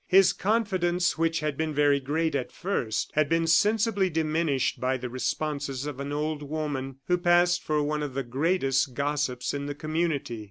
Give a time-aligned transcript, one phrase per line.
[0.07, 5.11] His confidence, which had been very great at first, had been sensibly diminished by the
[5.11, 9.75] responses of an old woman, who passed for one of the greatest gossips in the
[9.75, 10.39] community.